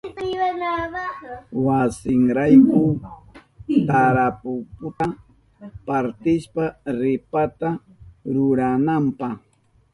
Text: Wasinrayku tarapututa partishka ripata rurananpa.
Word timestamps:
Wasinrayku 1.65 2.81
tarapututa 3.89 5.05
partishka 5.87 6.65
ripata 6.99 7.69
rurananpa. 8.33 9.27